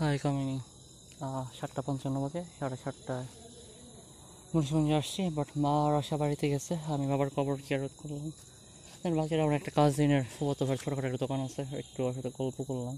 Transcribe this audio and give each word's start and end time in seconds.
High 0.00 0.18
কামিনী 0.24 0.56
সাতটা 1.58 1.80
পঞ্চান্ন 1.86 2.16
বাজে, 2.24 2.42
সাড়ে 2.58 2.76
সাতটায়। 2.84 3.26
মুন্সিগঞ্জে 4.52 4.94
আসছি 5.00 5.22
বাট 5.38 5.48
মা 5.64 5.72
আর 5.86 5.94
আশা 6.00 6.16
বাড়িতে 6.22 6.46
গেছে। 6.52 6.72
আমি 6.94 7.04
বাবার 7.10 7.28
কবর 7.36 7.56
জিয়ারত 7.66 7.94
করলাম। 8.00 8.28
দেন 9.00 9.12
বাকিরা 9.18 9.40
আমার 9.44 9.56
একটা 9.60 9.70
কাজিনের 9.78 10.24
ফুবতো 10.34 10.62
ভাই 10.68 10.76
ছোটোখাটো 10.82 11.06
একটা 11.08 11.20
দোকান 11.24 11.40
আছে, 11.48 11.62
একটু 11.82 11.98
ওর 12.06 12.12
সাথে 12.16 12.30
গল্প 12.38 12.58
করলাম। 12.68 12.96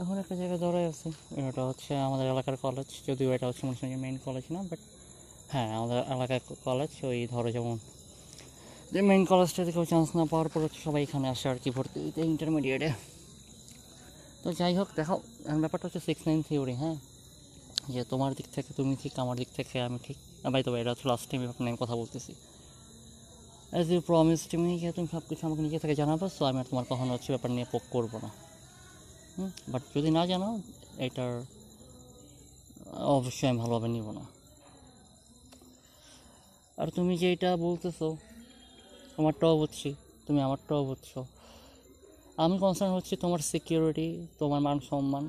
এখন 0.00 0.16
একটা 0.22 0.34
জায়গায় 0.40 0.60
দাঁড়ায় 0.64 0.86
আছে। 0.92 1.08
এটা 1.50 1.62
হচ্ছে 1.68 1.92
আমাদের 2.06 2.26
এলাকার 2.34 2.56
কলেজ 2.64 2.88
যদিও 3.08 3.28
এটা 3.36 3.46
হচ্ছে 3.48 3.62
মুন্সিগঞ্জের 3.66 4.00
মেইন 4.04 4.16
কলেজ 4.26 4.44
না 4.54 4.60
বাট 4.70 4.80
হ্যাঁ 5.52 5.68
আমাদের 5.78 5.98
এলাকার 6.14 6.40
কলেজ 6.66 6.90
ওই 7.10 7.18
ধরো 7.32 7.48
যেমন 7.56 7.76
যে 8.92 9.00
মেইন 9.08 9.22
কলেজটাতে 9.30 9.70
কেউ 9.74 9.84
চান্স 9.92 10.08
না 10.18 10.24
পাওয়ার 10.32 10.48
পর 10.52 10.60
সবাই 10.86 11.00
এখানে 11.06 11.26
আসে 11.34 11.46
আর 11.52 11.58
কি 11.62 11.70
ভর্তি 11.76 11.98
ইন্টারমিডিয়েটে 12.32 12.90
তো 14.42 14.48
যাই 14.60 14.74
হোক, 14.78 14.88
দেখো 14.98 15.16
ব্যাপারটা 15.62 15.84
হচ্ছে 15.86 16.00
সিক্স 16.08 16.22
নাইন 16.28 16.40
থিওরি 16.48 16.74
হ্যাঁ? 16.82 16.96
যে 17.94 18.00
তোমার 18.12 18.30
দিক 18.38 18.46
থেকে, 18.54 18.70
তুমি 18.78 18.92
ঠিক, 19.02 19.12
আমার 19.22 19.36
দিক 19.40 19.50
থেকে, 19.58 19.76
আমি 19.86 19.98
ঠিক। 20.06 20.16
ভাই 20.52 20.62
তো 20.66 20.70
এটা 20.80 20.90
হচ্ছে 20.92 21.06
লাস্ট 21.10 21.26
টাইম 21.30 21.40
ব্যাপার 21.42 21.62
নিয়ে 21.66 21.76
কথা 21.82 21.94
বলতেছি। 22.00 22.32
অ্যাজ 23.72 23.86
ইউ 23.92 24.00
প্রমিস 24.10 24.40
মি 24.62 24.72
যে 24.82 24.90
তুমি 24.96 25.08
সব 25.14 25.22
কিছু 25.28 25.42
আমাকে 25.46 25.62
নিজে 25.66 25.78
থেকে 25.82 25.94
জানাব 26.00 26.20
সো 26.36 26.42
আমি 26.50 26.58
আর 26.62 26.66
তোমার 26.70 26.84
কখনো 26.90 27.10
হচ্ছে 27.14 27.30
ব্যাপার 27.34 27.50
নিয়ে 27.56 27.66
পোক 27.72 27.84
করব 27.94 28.12
না। 28.24 28.30
হুম? 29.36 29.50
বাট 29.72 29.82
যদি 29.94 30.10
না 30.16 30.22
জানো 30.30 30.48
এটার 31.06 31.32
অবশ্যই 33.18 33.46
আমি 33.50 33.58
ভালোভাবে 33.62 33.88
নিব 33.94 34.06
না। 34.18 34.24
আর 36.80 36.88
তুমি 36.96 37.12
যে 37.22 37.28
এটা 37.34 37.50
বলতেছো, 37.66 38.06
তোমারটাও 39.16 39.54
বুঝছি, 39.60 39.88
তুমি 40.26 40.38
আমারটাও 40.46 40.82
বুঝছ। 40.90 41.10
আমি 42.38 42.56
কনসার্ন 42.64 42.92
হচ্ছে 42.98 43.14
তোমার 43.22 43.40
সিকিউরিটি 43.50 44.08
তোমার 44.40 44.60
মান 44.66 44.78
সম্মান, 44.90 45.24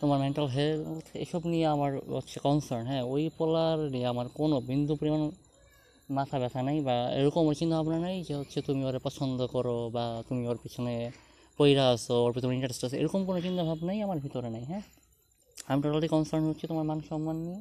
তোমার 0.00 0.18
মেন্টাল 0.24 0.48
হেলথ 0.56 1.06
এসব 1.24 1.42
নিয়ে 1.52 1.66
আমার 1.74 1.92
হচ্ছে 2.16 2.36
কনসার্ন 2.46 2.84
হ্যাঁ 2.90 3.04
ওই 3.12 3.24
পোলার 3.38 3.78
নিয়ে 3.94 4.06
আমার 4.12 4.26
কোনো 4.38 4.56
বিন্দু 4.70 4.92
পরিমাণ 5.00 5.22
মাথা 6.08 6.36
ব্যথা 6.42 6.60
নেই 6.68 6.78
বা 6.88 6.96
এরকম 7.18 7.44
চিন্তা 7.60 7.74
ভাবনা 7.78 7.98
নেই 8.06 8.16
যে 8.28 8.34
হচ্ছে 8.40 8.58
তুমি 8.66 8.82
ওরে 8.88 9.00
পছন্দ 9.06 9.38
করো 9.54 9.76
বা 9.96 10.04
তুমি 10.28 10.42
ওর 10.50 10.58
পিছনে 10.64 10.94
পইরা 11.58 11.84
আসো 11.94 12.14
ওর 12.26 12.32
পিছনে 12.34 12.52
ইন্টারেস্ট 12.58 12.82
আছে, 12.86 12.96
এরকম 13.02 13.20
কোনো 13.28 13.38
চিন্তা 13.46 13.62
ভাবনাই 13.68 13.98
আমার 14.06 14.18
ভিতরে 14.24 14.48
নেই 14.54 14.64
হ্যাঁ। 14.70 14.84
আমি 15.70 15.78
টোটালি 15.84 16.08
কনসার্ন 16.14 16.44
হচ্ছে 16.50 16.64
তোমার 16.70 16.84
মান 16.90 17.00
সম্মান 17.10 17.36
নিয়ে, 17.44 17.60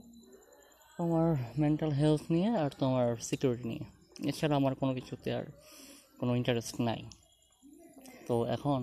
তোমার 0.97 1.27
মেন্টাল 1.61 1.91
হেলথ 1.99 2.23
নিয়ে 2.33 2.49
আর 2.63 2.71
তোমার 2.81 3.07
সিকিউরিটি 3.27 3.66
নিয়ে। 3.71 3.83
এছাড়া 4.29 4.55
আমার 4.61 4.73
কোনো 4.81 4.91
কিছুতে 4.97 5.29
আর 5.38 5.45
কোনো 6.19 6.31
ইন্টারেস্ট 6.39 6.75
নাই। 6.88 7.01
তো 8.27 8.35
এখন 8.55 8.79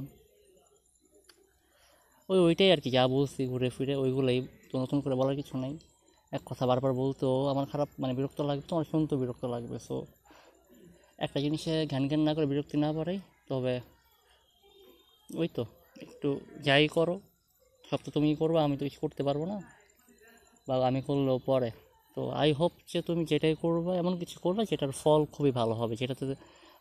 ওই 2.28 2.38
ওইটাই 2.46 2.70
আর 2.74 2.80
কি, 2.84 2.88
যা 2.96 3.02
বলছি 3.16 3.40
ঘুরে 3.52 3.68
ফিরে, 3.76 3.94
ওইগুলোই 4.02 4.38
তো 4.70 4.74
নতুন 4.82 4.98
করে 5.04 5.14
বলার 5.20 5.36
কিছু 5.40 5.54
নেই। 5.64 5.74
এক 6.32 6.42
কথা 6.48 6.64
বারবার 6.70 6.92
বলতেও 7.02 7.34
আমার 7.52 7.66
খারাপ 7.72 7.88
মানে 8.02 8.12
বিরক্ত 8.18 8.38
লাগবে 8.48 8.64
তোমার 8.70 8.84
শুনতেও 8.90 9.16
বিরক্ত 9.22 9.44
লাগবে। 9.54 9.76
সো 9.86 9.96
একটা 11.24 11.38
জিনিসে 11.44 11.74
ঘ্যান 11.90 12.04
ঘ্যান 12.08 12.22
না 12.26 12.32
করে 12.36 12.46
বিরক্তি 12.52 12.76
না 12.84 12.90
পারাই 12.96 13.18
তবে 13.48 13.74
ওই 15.40 15.48
তো, 15.56 15.62
একটু 16.06 16.28
যাই 16.66 16.84
করো, 16.88 17.16
সব 17.84 18.00
তো 18.04 18.08
তুমিই 18.16 18.36
করবে, 18.42 18.58
আমি 18.66 18.74
তো 18.78 18.82
কিছু 18.88 18.98
করতে 19.04 19.22
পারব 19.28 19.42
না, 19.52 19.56
বা 20.68 20.74
আমি 20.88 21.00
করলেও 21.08 21.38
পরে। 21.48 21.70
তো 22.16 22.20
আই 22.42 22.50
হোপ 22.52 22.72
যে 22.90 22.98
তুমি 23.08 23.22
যেটাই 23.24 23.54
করবে, 23.54 23.92
এমন 24.02 24.12
কিছু 24.22 24.36
করবে, 24.44 24.62
যেটার 24.70 24.92
ফল 25.02 25.20
খুবই 25.34 25.52
ভালো 25.60 25.74
হবে, 25.80 25.94
যেটাতে 26.00 26.24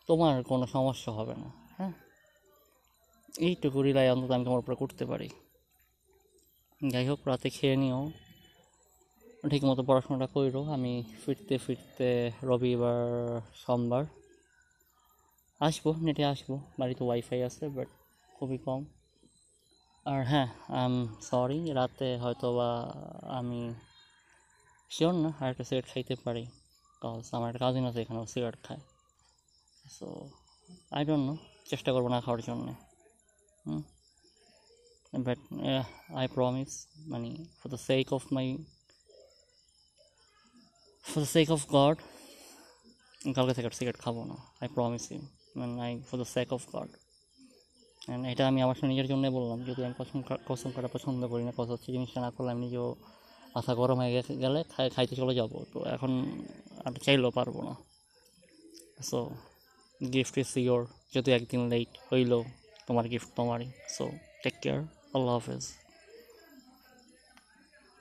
তোমার 0.08 0.34
কোনো 0.50 0.64
সমস্যা 0.66 1.10
হবে 1.18 1.34
না 1.42 1.48
হ্যাঁ? 1.78 1.92
এইটুকু 3.38 3.82
রিলাই 3.82 4.10
অন্তত 4.10 4.30
আমি 4.30 4.44
তোমার 4.44 4.58
উপরে 4.58 4.76
করতে 4.76 5.04
পারি। 5.04 5.28
যাই 6.90 7.08
হোক 7.08 7.18
রাতে 7.26 7.50
খেয়ে 7.50 7.76
নিও। 7.76 8.10
ঠিক 9.50 9.64
মতো 9.64 9.82
পড়াশোনাটা 9.82 10.26
করো 10.26 10.64
আমি 10.64 11.04
ফিরতে 11.26 11.58
ফিরতে 11.58 12.30
রবিবার 12.42 13.40
সোমবার। 13.54 14.04
আসব, 15.60 15.94
নেটে 15.96 16.24
আসব। 16.24 16.58
বাড়িতে 16.78 17.04
ওয়াইফাই 17.04 17.42
আছে 17.42 17.68
বাট 17.68 17.88
খুবই 18.34 18.58
কম। 18.58 18.84
আর 20.04 20.24
হ্যাঁ 20.24 20.46
আম 20.68 21.16
সরি 21.22 21.70
রাতে 21.70 22.16
হয়তো 22.16 22.54
বা 22.54 22.92
আমি 23.28 23.74
শিওর 24.90 25.14
না, 25.14 25.32
আর 25.40 25.50
একটা 25.50 25.64
সিগারেট 25.64 25.92
খাইতে 25.92 26.14
পারি। 26.24 26.46
কজ 27.00 27.30
আমার 27.32 27.54
একটা 27.54 27.66
কাজিন 27.66 27.84
আছে 27.86 28.00
এখানে 28.00 28.26
সিগারেট 28.26 28.62
খায়। 28.62 28.80
সো 29.90 30.30
আই 30.90 31.04
ডোন্ট 31.04 31.26
নো 31.26 31.36
চেষ্টা 31.68 31.92
করব 31.92 32.08
না 32.08 32.20
খাওয়ার 32.20 32.42
জন্যে। 32.42 32.89
হুম 33.64 33.82
বাট 35.26 35.40
আই 36.20 36.26
প্রমিস 36.36 36.70
মানে 37.12 37.30
for 37.58 37.68
the 37.74 37.80
sake 37.88 38.06
of 38.16 38.22
my 38.36 38.46
for 41.04 41.18
the 41.24 41.30
sake 41.36 41.48
of 41.56 41.60
God 41.76 41.96
কালকে 43.36 43.52
থেকে 43.56 43.68
সিগারেট 43.78 43.98
খাব 44.04 44.16
না 44.30 44.36
আই 44.62 44.68
প্রমিস 44.76 45.04
ইউ 45.12 45.20
মানে 45.58 45.74
I 45.86 45.92
for 46.08 46.16
the 46.22 46.28
sake 46.36 46.48
of 46.56 46.62
God 46.74 46.90
and 48.06 48.22
এটা 48.32 48.42
আমি 48.50 48.60
আমার 48.64 48.76
নিজের 48.90 49.06
জন্য 49.12 49.24
বললাম, 49.36 49.58
যদি 49.68 49.80
আমি 49.86 49.94
কসম 50.00 50.18
কসম 50.48 50.70
কাটা 50.74 50.88
পছন্দ 50.94 51.20
করি 51.32 51.42
না 51.48 51.52
কসম 51.58 51.72
হচ্ছে 51.74 51.88
জিনিসটা 51.94 52.20
না 52.20 52.30
করলে 52.34 52.50
আমি 52.54 52.62
নিজেও 52.66 52.88
মাথা 53.54 53.72
গরম 53.80 53.96
হয়ে 54.02 54.12
গেছে, 54.16 54.32
গেলে 54.44 54.60
খাই, 54.72 54.86
খাইতে 54.94 55.14
চলে 55.20 55.34
যাব। 55.34 55.52
তো 55.72 55.78
এখন 55.94 56.10
আর 56.84 56.92
চাইলেও 57.04 57.30
পারব 57.38 57.56
না। 57.68 57.74
সো 59.08 59.18
গিফট 60.12 60.34
ইজ 60.42 60.50
ইয়োর 60.62 60.82
যদি 61.14 61.30
একদিন 61.38 61.60
লেট 61.72 61.92
হইল 62.08 62.32
তোমার 62.89 63.05
গিফট 63.07 63.29
তোমারই 63.35 63.67
সো 63.95 64.05
টেক 64.43 64.55
কেয়ার 64.61 64.79
আল্লাহ 65.13 65.33
হাফেজ 65.39 65.63